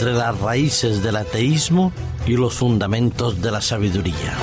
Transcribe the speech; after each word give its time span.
entre 0.00 0.14
las 0.14 0.40
raíces 0.40 1.02
del 1.02 1.16
ateísmo 1.16 1.92
y 2.26 2.32
los 2.32 2.54
fundamentos 2.54 3.42
de 3.42 3.50
la 3.50 3.60
sabiduría. 3.60 4.34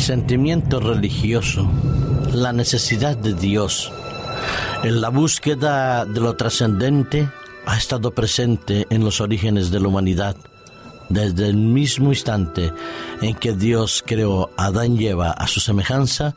Sentimiento 0.00 0.80
religioso, 0.80 1.70
la 2.32 2.52
necesidad 2.52 3.16
de 3.16 3.34
Dios, 3.34 3.92
en 4.82 5.00
la 5.00 5.10
búsqueda 5.10 6.06
de 6.06 6.20
lo 6.20 6.36
trascendente 6.36 7.28
ha 7.66 7.76
estado 7.76 8.12
presente 8.12 8.86
en 8.90 9.04
los 9.04 9.20
orígenes 9.20 9.70
de 9.70 9.78
la 9.78 9.88
humanidad. 9.88 10.36
Desde 11.10 11.48
el 11.48 11.56
mismo 11.56 12.10
instante 12.10 12.72
en 13.20 13.34
que 13.34 13.52
Dios 13.52 14.02
creó 14.06 14.50
a 14.56 14.66
Adán 14.66 14.98
y 14.98 15.08
Eva 15.08 15.32
a 15.32 15.46
su 15.48 15.60
semejanza, 15.60 16.36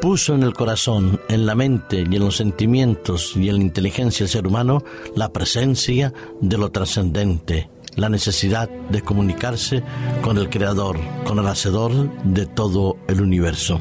puso 0.00 0.34
en 0.34 0.42
el 0.42 0.52
corazón, 0.52 1.20
en 1.28 1.46
la 1.46 1.54
mente 1.54 2.04
y 2.08 2.16
en 2.16 2.24
los 2.24 2.36
sentimientos 2.36 3.32
y 3.34 3.48
en 3.48 3.56
la 3.56 3.62
inteligencia 3.62 4.24
del 4.24 4.30
ser 4.30 4.46
humano 4.46 4.84
la 5.16 5.30
presencia 5.32 6.12
de 6.40 6.58
lo 6.58 6.70
trascendente, 6.70 7.70
la 7.96 8.08
necesidad 8.08 8.68
de 8.68 9.02
comunicarse 9.02 9.82
con 10.22 10.38
el 10.38 10.48
Creador, 10.50 10.98
con 11.24 11.38
el 11.38 11.46
Hacedor 11.46 11.92
de 12.24 12.46
todo 12.46 12.96
el 13.08 13.20
universo. 13.20 13.78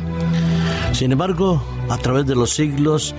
Sin 0.91 1.11
embargo, 1.11 1.61
a 1.89 1.97
través 1.97 2.25
de 2.25 2.35
los 2.35 2.51
siglos, 2.51 3.15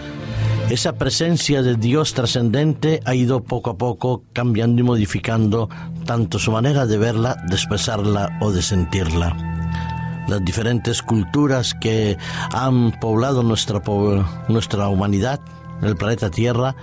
esa 0.70 0.94
presencia 0.94 1.62
de 1.62 1.76
Dios 1.76 2.14
trascendente 2.14 3.00
ha 3.04 3.14
ido 3.14 3.42
poco 3.42 3.70
a 3.70 3.76
poco 3.76 4.22
cambiando 4.32 4.80
y 4.80 4.84
modificando 4.84 5.68
tanto 6.06 6.38
su 6.38 6.52
manera 6.52 6.86
de 6.86 6.96
verla, 6.96 7.36
de 7.48 7.54
expresarla 7.54 8.38
o 8.40 8.50
de 8.50 8.62
sentirla. 8.62 9.36
Las 10.26 10.42
diferentes 10.42 11.02
culturas 11.02 11.74
que 11.74 12.16
han 12.50 12.92
poblado 12.98 13.42
nuestra, 13.42 13.82
nuestra 14.48 14.88
humanidad 14.88 15.40
el 15.82 15.96
planeta 15.96 16.30
Tierra, 16.30 16.76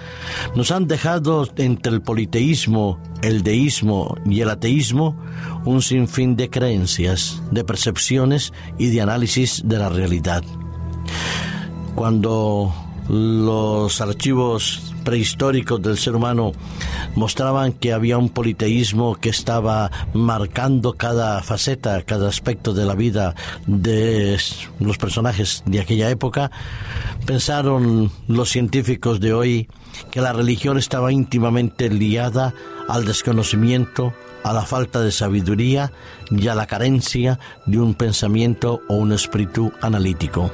nos 0.56 0.72
han 0.72 0.88
dejado 0.88 1.47
entre 1.58 1.94
el 1.94 2.02
politeísmo, 2.02 3.00
el 3.22 3.44
deísmo 3.44 4.16
y 4.25 4.42
el 4.42 4.50
ateísmo 4.50 5.17
un 5.66 5.81
sinfín 5.81 6.36
de 6.36 6.50
creencias, 6.50 7.42
de 7.52 7.64
percepciones 7.64 8.53
y 8.78 8.89
de 8.89 9.02
análisis 9.02 9.62
de 9.66 9.78
la 9.78 9.89
realidad. 9.89 10.44
Cuando 11.95 12.73
los 13.12 14.00
archivos 14.00 14.94
prehistóricos 15.04 15.81
del 15.81 15.98
ser 15.98 16.16
humano 16.16 16.54
mostraban 17.16 17.73
que 17.73 17.92
había 17.92 18.18
un 18.18 18.30
politeísmo 18.30 19.16
que 19.16 19.28
estaba 19.28 19.92
marcando 20.14 20.94
cada 20.94 21.44
faceta, 21.44 22.03
cada 22.03 22.30
aspecto 22.30 22.73
de 22.73 22.86
la 22.86 22.95
vida 22.95 23.36
de 23.68 24.40
los 24.80 24.98
personajes 24.98 25.62
de 25.66 25.81
aquella 25.81 26.09
época, 26.09 26.52
pensaron 27.26 28.12
los 28.30 28.50
científicos 28.50 29.20
de 29.20 29.34
hoy 29.34 29.68
que 30.09 30.22
la 30.22 30.31
religión 30.31 30.78
estaba 30.78 31.12
íntimamente 31.12 31.90
liada 31.90 32.53
al 32.88 33.03
desconocimiento, 33.03 34.14
a 34.46 34.53
la 34.53 34.62
falta 34.62 35.02
de 35.02 35.12
sabiduría 35.12 35.91
y 36.30 36.47
a 36.47 36.56
la 36.56 36.66
carencia 36.66 37.40
de 37.66 37.78
un 37.78 37.94
pensamiento 37.94 38.80
o 38.88 38.96
un 38.96 39.12
espíritu 39.12 39.74
analítico 39.81 40.50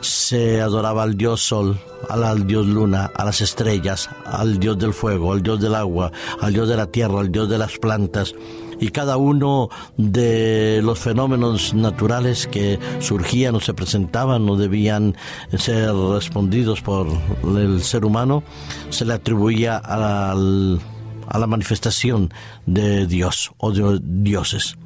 se 0.00 0.60
adoraba 0.60 1.02
al 1.02 1.16
dios 1.16 1.40
sol, 1.42 1.78
al, 2.08 2.46
dios 2.46 2.66
luna, 2.66 3.10
a 3.14 3.24
las 3.24 3.40
estrellas, 3.40 4.08
al 4.24 4.58
dios 4.58 4.78
del 4.78 4.92
fuego, 4.92 5.32
al 5.32 5.42
dios 5.42 5.60
del 5.60 5.74
agua, 5.74 6.12
al 6.40 6.52
dios 6.52 6.68
de 6.68 6.76
la 6.76 6.86
tierra, 6.86 7.20
al 7.20 7.32
dios 7.32 7.48
de 7.48 7.58
las 7.58 7.78
plantas 7.78 8.34
y 8.78 8.88
cada 8.90 9.16
uno 9.16 9.70
de 9.96 10.80
los 10.82 10.98
fenómenos 10.98 11.74
naturales 11.74 12.46
que 12.46 12.78
surgían 13.00 13.54
o 13.54 13.60
se 13.60 13.74
presentaban 13.74 14.48
o 14.48 14.56
debían 14.56 15.16
ser 15.56 15.94
respondidos 15.94 16.82
por 16.82 17.06
el 17.44 17.82
ser 17.82 18.04
humano 18.04 18.42
se 18.90 19.04
le 19.04 19.14
atribuía 19.14 19.78
a 19.78 20.34
la 20.36 21.46
manifestación 21.46 22.32
de 22.66 23.06
Dios 23.06 23.52
o 23.58 23.72
de 23.72 23.98
dioses. 24.02 24.76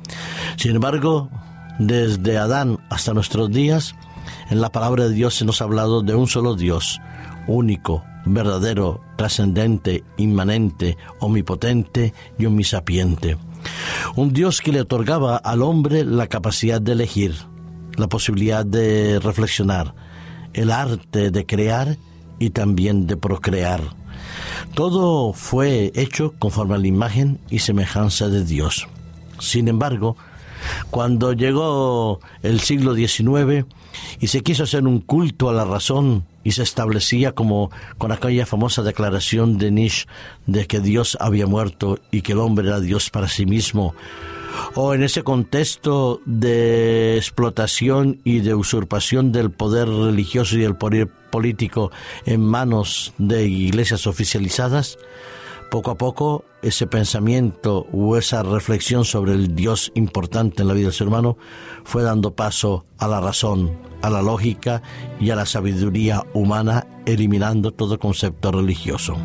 Sin 0.56 0.77
embargo, 0.77 1.28
desde 1.78 2.38
Adán 2.38 2.78
hasta 2.91 3.15
nuestros 3.15 3.50
días, 3.50 3.94
en 4.50 4.60
la 4.60 4.70
palabra 4.70 5.08
de 5.08 5.14
Dios 5.14 5.34
se 5.34 5.44
nos 5.44 5.60
ha 5.60 5.64
hablado 5.64 6.02
de 6.02 6.14
un 6.14 6.26
solo 6.26 6.54
Dios, 6.54 7.00
único, 7.46 8.04
verdadero, 8.24 9.00
trascendente, 9.16 10.04
inmanente, 10.16 10.96
omnipotente 11.18 12.14
y 12.38 12.46
omnisapiente. 12.46 13.36
Un 14.16 14.32
Dios 14.32 14.60
que 14.60 14.72
le 14.72 14.82
otorgaba 14.82 15.36
al 15.36 15.62
hombre 15.62 16.04
la 16.04 16.26
capacidad 16.26 16.80
de 16.80 16.92
elegir, 16.92 17.34
la 17.96 18.08
posibilidad 18.08 18.64
de 18.64 19.18
reflexionar, 19.20 19.94
el 20.52 20.70
arte 20.70 21.30
de 21.30 21.47
crear 21.47 21.97
y 22.38 22.50
también 22.50 23.06
de 23.06 23.16
procrear. 23.16 23.80
Todo 24.74 25.32
fue 25.32 25.92
hecho 25.94 26.34
conforme 26.38 26.74
a 26.74 26.78
la 26.78 26.86
imagen 26.86 27.38
y 27.50 27.60
semejanza 27.60 28.28
de 28.28 28.44
Dios. 28.44 28.88
Sin 29.38 29.68
embargo, 29.68 30.16
cuando 30.91 31.32
llegó 31.32 32.20
el 32.42 32.60
siglo 32.60 32.94
XIX 32.94 33.66
y 34.21 34.28
se 34.28 34.43
quiso 34.43 34.65
hacer 34.65 34.84
un 34.84 35.01
culto 35.01 35.49
a 35.49 35.53
la 35.53 35.65
razón 35.65 36.25
y 36.45 36.53
se 36.53 36.62
establecía 36.62 37.33
como 37.33 37.71
con 37.99 38.12
aquella 38.12 38.47
famosa 38.47 38.83
declaración 38.83 39.59
de 39.59 39.71
Nietzsche 39.71 40.06
de 40.47 40.67
que 40.67 40.81
Dios 40.81 41.17
había 41.21 41.47
muerto 41.47 41.99
y 42.11 42.23
que 42.23 42.33
el 42.33 42.39
hombre 42.39 42.69
era 42.69 42.81
Dios 42.81 43.11
para 43.11 43.28
sí 43.28 43.47
mismo, 43.47 43.95
o 44.75 44.95
en 44.95 45.03
ese 45.03 45.23
contexto 45.23 46.21
de 46.25 47.17
explotación 47.17 48.21
y 48.25 48.41
de 48.41 48.55
usurpación 48.55 49.33
del 49.33 49.51
poder 49.51 49.89
religioso 49.89 50.59
y 50.59 50.65
el 50.65 50.77
poder 50.77 51.09
político 51.09 51.91
en 52.27 52.45
manos 52.45 53.12
de 53.19 53.47
iglesias 53.47 54.07
oficializadas, 54.07 54.99
poco 55.70 55.92
a 55.92 55.97
poco 55.97 56.44
ese 56.62 56.86
pensamiento 56.86 57.86
o 57.92 58.16
esa 58.16 58.42
reflexión 58.42 59.04
sobre 59.04 59.32
el 59.32 59.54
Dios 59.54 59.92
importante 59.94 60.62
en 60.62 60.69
la 60.69 60.75
vida 60.75 60.86
del 60.86 60.94
ser 60.94 61.08
humano 61.08 61.38
fue 61.84 62.03
dando 62.03 62.34
paso 62.34 62.84
a 62.98 63.08
la 63.08 63.20
razón, 63.20 63.78
a 64.03 64.10
la 64.10 64.20
lógica 64.20 64.82
y 65.19 65.30
a 65.30 65.36
la 65.36 65.47
sabiduría 65.47 66.25
humana, 66.34 66.86
eliminando 67.06 67.70
todo 67.70 67.98
concepto 67.98 68.53
religioso. 68.53 69.16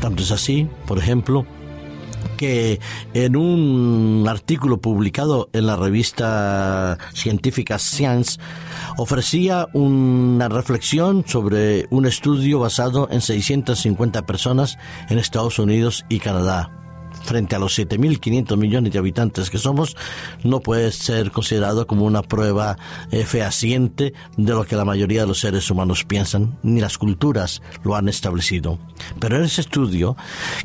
Tanto 0.00 0.22
es 0.22 0.30
así, 0.30 0.68
por 0.86 0.98
ejemplo, 0.98 1.46
que 2.36 2.80
en 3.14 3.36
un 3.36 4.26
artículo 4.28 4.78
publicado 4.78 5.48
en 5.52 5.66
la 5.66 5.76
revista 5.76 6.98
científica 7.12 7.78
Science 7.78 8.38
ofrecía 8.96 9.68
una 9.72 10.48
reflexión 10.48 11.24
sobre 11.26 11.86
un 11.90 12.06
estudio 12.06 12.58
basado 12.58 13.08
en 13.10 13.20
650 13.20 14.26
personas 14.26 14.78
en 15.08 15.18
Estados 15.18 15.58
Unidos 15.58 16.04
y 16.08 16.18
Canadá 16.18 16.73
frente 17.24 17.56
a 17.56 17.58
los 17.58 17.78
7.500 17.78 18.56
millones 18.56 18.92
de 18.92 18.98
habitantes 18.98 19.50
que 19.50 19.58
somos, 19.58 19.96
no 20.44 20.60
puede 20.60 20.92
ser 20.92 21.30
considerado 21.30 21.86
como 21.86 22.04
una 22.04 22.22
prueba 22.22 22.76
eh, 23.10 23.24
fehaciente 23.24 24.12
de 24.36 24.52
lo 24.52 24.64
que 24.64 24.76
la 24.76 24.84
mayoría 24.84 25.22
de 25.22 25.26
los 25.26 25.40
seres 25.40 25.70
humanos 25.70 26.04
piensan, 26.04 26.58
ni 26.62 26.80
las 26.80 26.98
culturas 26.98 27.62
lo 27.82 27.96
han 27.96 28.08
establecido. 28.08 28.78
Pero 29.18 29.42
ese 29.42 29.62
estudio 29.62 30.16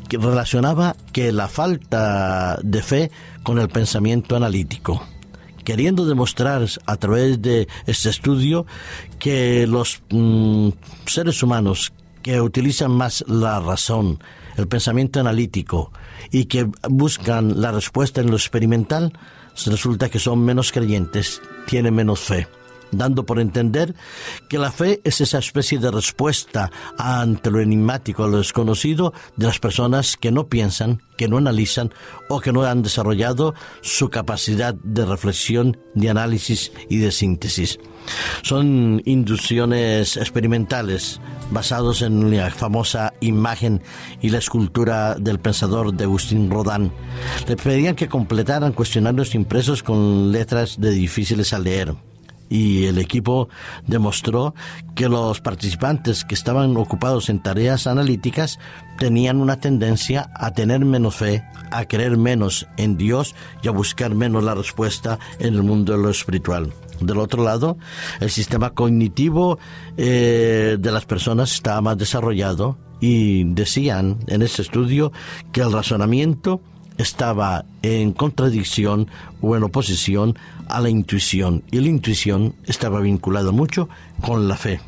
que 0.08 0.18
relacionaba 0.18 0.96
que 1.12 1.32
la 1.32 1.48
falta 1.48 2.58
de 2.62 2.82
fe 2.82 3.10
con 3.42 3.58
el 3.58 3.68
pensamiento 3.68 4.36
analítico 4.36 5.02
queriendo 5.64 6.06
demostrar 6.06 6.66
a 6.86 6.96
través 6.96 7.40
de 7.42 7.68
este 7.86 8.10
estudio 8.10 8.66
que 9.18 9.66
los 9.66 10.02
mm, 10.10 10.70
seres 11.06 11.42
humanos 11.42 11.92
que 12.22 12.40
utilizan 12.40 12.90
más 12.90 13.24
la 13.28 13.60
razón, 13.60 14.18
el 14.60 14.68
pensamiento 14.68 15.20
analítico 15.20 15.92
y 16.30 16.44
que 16.44 16.68
buscan 16.88 17.60
la 17.60 17.72
respuesta 17.72 18.20
en 18.20 18.30
lo 18.30 18.36
experimental, 18.36 19.12
resulta 19.66 20.08
que 20.08 20.18
son 20.18 20.44
menos 20.44 20.72
creyentes, 20.72 21.42
tienen 21.66 21.94
menos 21.94 22.20
fe 22.20 22.46
dando 22.92 23.26
por 23.26 23.40
entender 23.40 23.94
que 24.48 24.58
la 24.58 24.70
fe 24.70 25.00
es 25.04 25.20
esa 25.20 25.38
especie 25.38 25.78
de 25.78 25.90
respuesta 25.90 26.70
ante 26.98 27.50
lo 27.50 27.60
enigmático, 27.60 28.26
lo 28.26 28.38
desconocido 28.38 29.12
de 29.36 29.46
las 29.46 29.58
personas 29.58 30.16
que 30.16 30.32
no 30.32 30.48
piensan, 30.48 31.02
que 31.16 31.28
no 31.28 31.38
analizan 31.38 31.92
o 32.28 32.40
que 32.40 32.52
no 32.52 32.64
han 32.64 32.82
desarrollado 32.82 33.54
su 33.82 34.08
capacidad 34.08 34.74
de 34.74 35.04
reflexión, 35.04 35.78
de 35.94 36.10
análisis 36.10 36.72
y 36.88 36.98
de 36.98 37.12
síntesis. 37.12 37.78
Son 38.42 39.02
inducciones 39.04 40.16
experimentales 40.16 41.20
basados 41.50 42.02
en 42.02 42.34
la 42.34 42.50
famosa 42.50 43.12
imagen 43.20 43.82
y 44.20 44.30
la 44.30 44.38
escultura 44.38 45.16
del 45.16 45.40
pensador 45.40 45.92
de 45.92 46.04
Agustín 46.04 46.50
Rodin. 46.50 46.92
Le 47.46 47.56
pedían 47.56 47.96
que 47.96 48.08
completaran 48.08 48.72
cuestionarios 48.72 49.34
impresos 49.34 49.82
con 49.82 50.32
letras 50.32 50.80
de 50.80 50.90
difíciles 50.90 51.52
a 51.52 51.58
leer. 51.58 51.94
Y 52.50 52.86
el 52.86 52.98
equipo 52.98 53.48
demostró 53.86 54.54
que 54.94 55.08
los 55.08 55.40
participantes 55.40 56.24
que 56.26 56.34
estaban 56.34 56.76
ocupados 56.76 57.30
en 57.30 57.42
tareas 57.42 57.86
analíticas 57.86 58.58
tenían 58.98 59.40
una 59.40 59.60
tendencia 59.60 60.30
a 60.34 60.50
tener 60.50 60.84
menos 60.84 61.14
fe, 61.14 61.42
a 61.70 61.86
creer 61.86 62.18
menos 62.18 62.66
en 62.76 62.98
Dios 62.98 63.34
y 63.62 63.68
a 63.68 63.70
buscar 63.70 64.14
menos 64.14 64.44
la 64.44 64.54
respuesta 64.54 65.18
en 65.38 65.54
el 65.54 65.62
mundo 65.62 65.92
de 65.92 66.02
lo 66.02 66.10
espiritual. 66.10 66.72
Del 67.00 67.18
otro 67.18 67.42
lado, 67.42 67.78
el 68.20 68.30
sistema 68.30 68.70
cognitivo 68.70 69.58
eh, 69.96 70.76
de 70.78 70.92
las 70.92 71.06
personas 71.06 71.52
estaba 71.52 71.80
más 71.80 71.96
desarrollado 71.96 72.76
y 73.00 73.44
decían 73.44 74.18
en 74.26 74.42
ese 74.42 74.60
estudio 74.60 75.12
que 75.52 75.62
el 75.62 75.72
razonamiento 75.72 76.60
estaba 77.00 77.64
en 77.82 78.12
contradicción 78.12 79.08
o 79.40 79.56
en 79.56 79.62
oposición 79.62 80.38
a 80.68 80.80
la 80.80 80.90
intuición 80.90 81.62
y 81.70 81.80
la 81.80 81.88
intuición 81.88 82.54
estaba 82.66 83.00
vinculada 83.00 83.52
mucho 83.52 83.88
con 84.20 84.48
la 84.48 84.56
fe. 84.56 84.80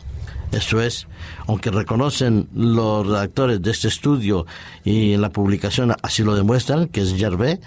Eso 0.52 0.82
es, 0.82 1.06
aunque 1.46 1.70
reconocen 1.70 2.46
los 2.54 3.06
redactores 3.06 3.62
de 3.62 3.70
este 3.70 3.88
estudio 3.88 4.44
y 4.84 5.14
en 5.14 5.22
la 5.22 5.30
publicación 5.30 5.94
así 6.02 6.22
lo 6.22 6.34
demuestran, 6.34 6.88
que 6.88 7.00
es 7.00 7.14
Gervais, 7.16 7.58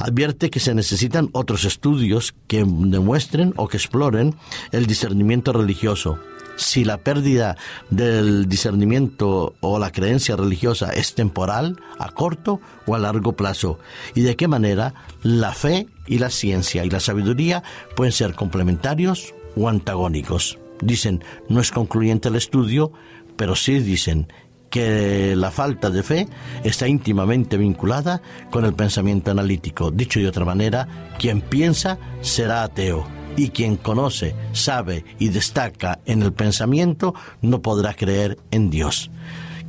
advierte 0.00 0.50
que 0.50 0.58
se 0.58 0.74
necesitan 0.74 1.28
otros 1.32 1.64
estudios 1.64 2.34
que 2.48 2.64
demuestren 2.66 3.54
o 3.56 3.68
que 3.68 3.76
exploren 3.76 4.34
el 4.72 4.86
discernimiento 4.86 5.52
religioso, 5.52 6.18
si 6.56 6.84
la 6.84 6.98
pérdida 6.98 7.56
del 7.90 8.48
discernimiento 8.48 9.54
o 9.60 9.78
la 9.78 9.90
creencia 9.90 10.36
religiosa 10.36 10.90
es 10.90 11.14
temporal, 11.14 11.80
a 11.98 12.10
corto 12.10 12.60
o 12.86 12.94
a 12.94 12.98
largo 12.98 13.32
plazo, 13.34 13.78
y 14.14 14.22
de 14.22 14.36
qué 14.36 14.48
manera 14.48 14.94
la 15.22 15.52
fe 15.52 15.88
y 16.06 16.18
la 16.18 16.30
ciencia 16.30 16.84
y 16.84 16.90
la 16.90 17.00
sabiduría 17.00 17.62
pueden 17.96 18.12
ser 18.12 18.34
complementarios 18.34 19.34
o 19.56 19.68
antagónicos. 19.68 20.58
Dicen, 20.80 21.24
no 21.48 21.60
es 21.60 21.70
concluyente 21.70 22.28
el 22.28 22.36
estudio, 22.36 22.92
pero 23.36 23.54
sí 23.54 23.78
dicen 23.78 24.28
que 24.70 25.36
la 25.36 25.50
falta 25.50 25.90
de 25.90 26.02
fe 26.02 26.28
está 26.64 26.88
íntimamente 26.88 27.58
vinculada 27.58 28.22
con 28.50 28.64
el 28.64 28.72
pensamiento 28.72 29.30
analítico. 29.30 29.90
Dicho 29.90 30.18
de 30.18 30.28
otra 30.28 30.46
manera, 30.46 31.12
quien 31.18 31.42
piensa 31.42 31.98
será 32.22 32.62
ateo 32.62 33.21
y 33.36 33.48
quien 33.50 33.76
conoce, 33.76 34.34
sabe 34.52 35.04
y 35.18 35.28
destaca 35.28 36.00
en 36.06 36.22
el 36.22 36.32
pensamiento 36.32 37.14
no 37.40 37.62
podrá 37.62 37.94
creer 37.94 38.38
en 38.50 38.70
Dios. 38.70 39.10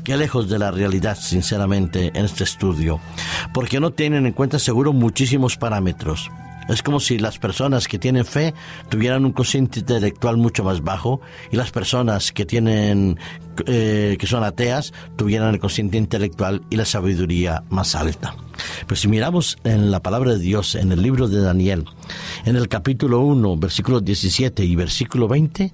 Qué 0.03 0.17
lejos 0.17 0.49
de 0.49 0.59
la 0.59 0.71
realidad, 0.71 1.17
sinceramente, 1.17 2.11
en 2.13 2.25
este 2.25 2.43
estudio, 2.43 2.99
porque 3.53 3.79
no 3.79 3.91
tienen 3.91 4.25
en 4.25 4.33
cuenta 4.33 4.59
seguro 4.59 4.91
muchísimos 4.91 5.55
parámetros. 5.55 6.29
Es 6.67 6.81
como 6.81 6.99
si 6.99 7.19
las 7.19 7.39
personas 7.39 7.87
que 7.87 7.99
tienen 7.99 8.25
fe 8.25 8.53
tuvieran 8.89 9.25
un 9.25 9.31
cociente 9.31 9.79
intelectual 9.79 10.37
mucho 10.37 10.63
más 10.63 10.81
bajo 10.81 11.21
y 11.51 11.57
las 11.57 11.71
personas 11.71 12.31
que 12.31 12.45
tienen 12.45 13.19
eh, 13.65 14.15
que 14.19 14.27
son 14.27 14.43
ateas 14.43 14.93
tuvieran 15.15 15.53
el 15.53 15.59
cociente 15.59 15.97
intelectual 15.97 16.61
y 16.69 16.77
la 16.77 16.85
sabiduría 16.85 17.63
más 17.69 17.95
alta. 17.95 18.35
Pero 18.87 18.95
si 18.95 19.07
miramos 19.07 19.57
en 19.63 19.91
la 19.91 20.01
palabra 20.01 20.33
de 20.33 20.39
Dios, 20.39 20.75
en 20.75 20.91
el 20.91 21.01
libro 21.01 21.27
de 21.27 21.41
Daniel, 21.41 21.85
en 22.45 22.55
el 22.55 22.67
capítulo 22.67 23.21
1, 23.21 23.57
versículos 23.57 24.03
17 24.03 24.63
y 24.65 24.75
versículo 24.75 25.27
20, 25.27 25.71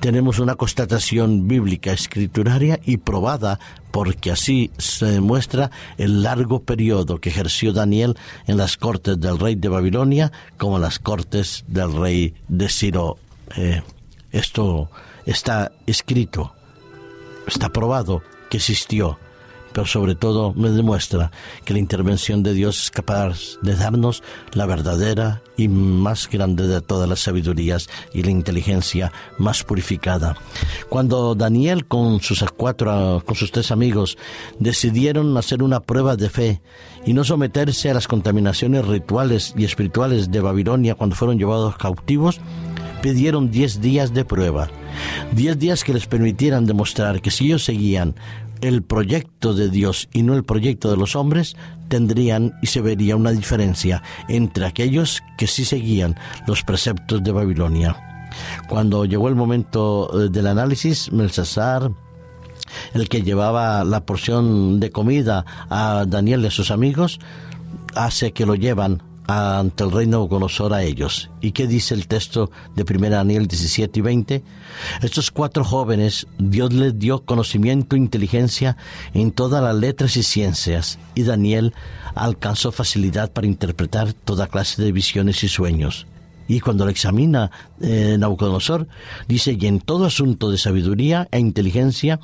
tenemos 0.00 0.38
una 0.38 0.54
constatación 0.54 1.48
bíblica 1.48 1.92
escrituraria 1.92 2.80
y 2.84 2.98
probada 2.98 3.58
porque 3.90 4.30
así 4.30 4.70
se 4.78 5.06
demuestra 5.06 5.70
el 5.98 6.22
largo 6.22 6.62
periodo 6.62 7.18
que 7.18 7.30
ejerció 7.30 7.72
Daniel 7.72 8.16
en 8.46 8.56
las 8.56 8.76
cortes 8.76 9.20
del 9.20 9.38
rey 9.38 9.54
de 9.56 9.68
Babilonia 9.68 10.32
como 10.58 10.76
en 10.76 10.82
las 10.82 10.98
cortes 10.98 11.64
del 11.66 11.92
rey 11.94 12.34
de 12.48 12.68
Ciro. 12.68 13.18
Eh, 13.56 13.82
esto 14.32 14.90
está 15.26 15.72
escrito, 15.86 16.52
está 17.46 17.70
probado 17.70 18.22
que 18.48 18.58
existió 18.58 19.18
pero 19.72 19.86
sobre 19.86 20.14
todo 20.14 20.52
me 20.54 20.70
demuestra 20.70 21.30
que 21.64 21.72
la 21.72 21.78
intervención 21.78 22.42
de 22.42 22.54
Dios 22.54 22.84
es 22.84 22.90
capaz 22.90 23.58
de 23.62 23.76
darnos 23.76 24.22
la 24.52 24.66
verdadera 24.66 25.42
y 25.56 25.68
más 25.68 26.28
grande 26.28 26.66
de 26.66 26.80
todas 26.80 27.08
las 27.08 27.20
sabidurías 27.20 27.88
y 28.12 28.22
la 28.22 28.30
inteligencia 28.30 29.12
más 29.38 29.62
purificada. 29.62 30.36
Cuando 30.88 31.34
Daniel 31.34 31.86
con 31.86 32.20
sus 32.20 32.42
cuatro, 32.56 33.22
con 33.24 33.36
sus 33.36 33.52
tres 33.52 33.70
amigos 33.70 34.16
decidieron 34.58 35.36
hacer 35.36 35.62
una 35.62 35.80
prueba 35.80 36.16
de 36.16 36.30
fe 36.30 36.62
y 37.04 37.12
no 37.12 37.24
someterse 37.24 37.90
a 37.90 37.94
las 37.94 38.08
contaminaciones 38.08 38.86
rituales 38.86 39.54
y 39.56 39.64
espirituales 39.64 40.30
de 40.30 40.40
Babilonia 40.40 40.94
cuando 40.94 41.16
fueron 41.16 41.38
llevados 41.38 41.76
cautivos, 41.76 42.40
pidieron 43.02 43.50
diez 43.50 43.80
días 43.80 44.12
de 44.12 44.24
prueba, 44.24 44.68
diez 45.32 45.58
días 45.58 45.84
que 45.84 45.94
les 45.94 46.06
permitieran 46.06 46.66
demostrar 46.66 47.20
que 47.20 47.30
si 47.30 47.46
ellos 47.46 47.64
seguían 47.64 48.14
el 48.62 48.82
proyecto 48.82 49.54
de 49.54 49.70
Dios 49.70 50.08
y 50.12 50.22
no 50.22 50.34
el 50.34 50.44
proyecto 50.44 50.90
de 50.90 50.96
los 50.96 51.16
hombres, 51.16 51.56
tendrían 51.88 52.54
y 52.62 52.66
se 52.66 52.80
vería 52.80 53.16
una 53.16 53.32
diferencia 53.32 54.02
entre 54.28 54.66
aquellos 54.66 55.22
que 55.36 55.46
sí 55.46 55.64
seguían 55.64 56.16
los 56.46 56.62
preceptos 56.62 57.22
de 57.22 57.32
Babilonia. 57.32 58.28
Cuando 58.68 59.04
llegó 59.04 59.28
el 59.28 59.34
momento 59.34 60.10
eh, 60.12 60.28
del 60.30 60.46
análisis, 60.46 61.10
Melsasar, 61.12 61.90
el 62.94 63.08
que 63.08 63.22
llevaba 63.22 63.84
la 63.84 64.04
porción 64.06 64.78
de 64.78 64.90
comida 64.90 65.44
a 65.68 66.04
Daniel 66.06 66.42
y 66.42 66.46
a 66.46 66.50
sus 66.50 66.70
amigos, 66.70 67.18
hace 67.94 68.32
que 68.32 68.46
lo 68.46 68.54
llevan 68.54 69.02
ante 69.30 69.84
el 69.84 69.92
reino 69.92 70.18
Nabucodonosor 70.18 70.74
a 70.74 70.82
ellos. 70.82 71.30
¿Y 71.40 71.52
qué 71.52 71.68
dice 71.68 71.94
el 71.94 72.08
texto 72.08 72.50
de 72.74 72.84
1 72.88 73.10
Daniel 73.10 73.46
17 73.46 74.00
y 74.00 74.02
20? 74.02 74.42
Estos 75.02 75.30
cuatro 75.30 75.64
jóvenes, 75.64 76.26
Dios 76.38 76.72
les 76.72 76.98
dio 76.98 77.24
conocimiento 77.24 77.94
e 77.94 78.00
inteligencia 78.00 78.76
en 79.14 79.30
todas 79.30 79.62
las 79.62 79.76
letras 79.76 80.16
y 80.16 80.24
ciencias, 80.24 80.98
y 81.14 81.22
Daniel 81.22 81.74
alcanzó 82.14 82.72
facilidad 82.72 83.30
para 83.30 83.46
interpretar 83.46 84.12
toda 84.12 84.48
clase 84.48 84.82
de 84.82 84.90
visiones 84.90 85.44
y 85.44 85.48
sueños. 85.48 86.06
Y 86.50 86.58
cuando 86.58 86.84
lo 86.84 86.90
examina 86.90 87.48
eh, 87.80 88.16
Nabucodonosor, 88.18 88.88
dice, 89.28 89.56
y 89.56 89.66
en 89.66 89.78
todo 89.78 90.04
asunto 90.04 90.50
de 90.50 90.58
sabiduría 90.58 91.28
e 91.30 91.38
inteligencia 91.38 92.18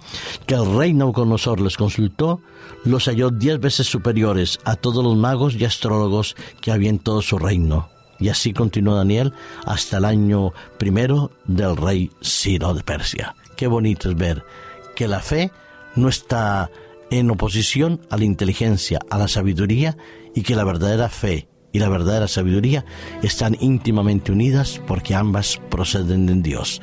que 0.47 0.57
el 0.57 0.77
rey 0.77 0.93
Nabucodonosor 0.93 1.61
les 1.61 1.77
consultó, 1.77 2.41
los 2.85 3.05
halló 3.05 3.31
diez 3.31 3.61
veces 3.61 3.87
superiores 3.87 4.59
a 4.65 4.75
todos 4.75 5.05
los 5.05 5.17
magos 5.17 5.55
y 5.55 5.65
astrólogos 5.65 6.35
que 6.61 6.73
había 6.73 6.91
en 6.91 6.99
todo 6.99 7.23
su 7.23 7.39
reino. 7.39 7.89
Y 8.19 8.29
así 8.29 8.53
continuó 8.53 8.97
Daniel 8.97 9.33
hasta 9.65 9.99
el 9.99 10.05
año 10.05 10.53
primero 10.77 11.31
del 11.45 11.77
rey 11.77 12.11
Ciro 12.21 12.75
de 12.75 12.83
Persia. 12.83 13.37
Qué 13.57 13.69
bonito 13.69 14.11
es 14.11 14.17
ver 14.17 14.43
que 14.97 15.07
la 15.07 15.21
fe 15.21 15.53
no 15.95 16.09
está 16.09 16.69
en 17.13 17.31
oposición 17.31 18.01
a 18.11 18.17
la 18.17 18.25
inteligencia, 18.25 18.99
a 19.09 19.19
la 19.19 19.29
sabiduría, 19.29 19.97
y 20.35 20.43
que 20.43 20.57
la 20.57 20.65
verdadera 20.65 21.09
fe 21.11 21.47
y 21.77 21.79
la 21.79 21.91
verdadera 21.91 22.27
sabiduría 22.27 22.87
están 23.23 23.55
íntimamente 23.61 24.33
unidas 24.33 24.81
porque 24.87 25.15
ambas 25.15 25.61
proceden 25.69 26.25
de 26.25 26.37
Dios. 26.37 26.81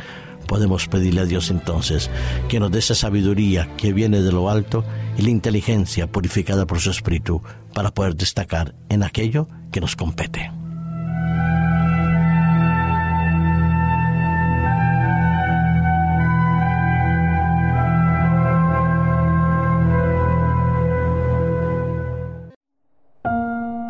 Podemos 0.47 0.87
pedirle 0.87 1.21
a 1.21 1.25
Dios 1.25 1.49
entonces 1.49 2.11
que 2.47 2.59
nos 2.59 2.69
dé 2.69 2.77
esa 2.77 2.93
sabiduría 2.93 3.75
que 3.75 3.91
viene 3.91 4.21
de 4.21 4.31
lo 4.31 4.51
alto 4.51 4.85
y 5.17 5.23
la 5.23 5.31
inteligencia 5.31 6.05
purificada 6.11 6.67
por 6.67 6.79
su 6.79 6.91
Espíritu 6.91 7.41
para 7.73 7.91
poder 7.91 8.15
destacar 8.15 8.75
en 8.89 9.01
aquello 9.01 9.47
que 9.71 9.81
nos 9.81 9.95
compete. 9.95 10.51